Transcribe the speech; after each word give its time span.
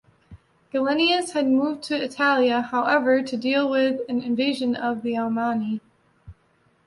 Gallienus 0.73 1.33
had 1.33 1.45
moved 1.45 1.83
to 1.83 2.03
Italia, 2.03 2.61
however, 2.63 3.21
to 3.21 3.37
deal 3.37 3.69
with 3.69 3.99
an 4.09 4.23
invasion 4.23 4.75
of 4.75 5.03
the 5.03 5.11
Alamanni. 5.15 5.79